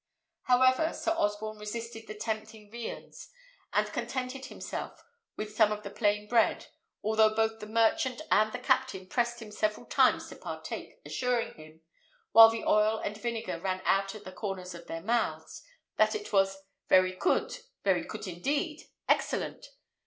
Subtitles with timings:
[0.45, 3.29] However, Sir Osborne resisted the tempting viands,
[3.71, 5.03] and contented himself
[5.37, 6.65] with some of the plain bread,
[7.03, 11.81] although both the merchant and the captain pressed him several times to partake; assuring him,
[12.31, 15.61] while the oil and vinegar ran out at the corners of their mouths,
[15.97, 16.57] that it was
[16.89, 19.67] "very coot; very coot indeed; excellent!"